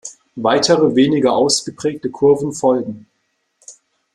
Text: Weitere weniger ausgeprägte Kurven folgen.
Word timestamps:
Weitere 0.37 0.95
weniger 0.95 1.31
ausgeprägte 1.33 2.09
Kurven 2.09 2.53
folgen. 2.53 3.05